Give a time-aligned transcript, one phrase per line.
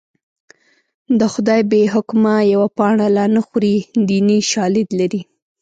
[1.19, 3.75] د خدای بې حکمه یوه پاڼه لا نه خوري
[4.09, 5.21] دیني شالید لري